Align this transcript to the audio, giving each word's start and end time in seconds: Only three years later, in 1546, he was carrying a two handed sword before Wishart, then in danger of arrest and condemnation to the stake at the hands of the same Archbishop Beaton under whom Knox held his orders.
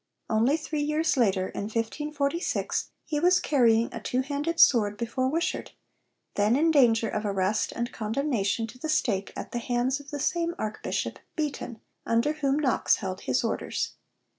Only 0.31 0.57
three 0.57 0.81
years 0.81 1.15
later, 1.15 1.49
in 1.49 1.65
1546, 1.65 2.89
he 3.05 3.19
was 3.19 3.39
carrying 3.39 3.93
a 3.93 4.01
two 4.01 4.21
handed 4.21 4.59
sword 4.59 4.97
before 4.97 5.29
Wishart, 5.29 5.73
then 6.33 6.55
in 6.55 6.71
danger 6.71 7.07
of 7.07 7.23
arrest 7.23 7.71
and 7.73 7.91
condemnation 7.91 8.65
to 8.65 8.79
the 8.79 8.89
stake 8.89 9.31
at 9.37 9.51
the 9.51 9.59
hands 9.59 9.99
of 9.99 10.09
the 10.09 10.19
same 10.19 10.55
Archbishop 10.57 11.19
Beaton 11.35 11.81
under 12.03 12.33
whom 12.33 12.57
Knox 12.57 12.95
held 12.95 13.21
his 13.21 13.43
orders. 13.43 13.91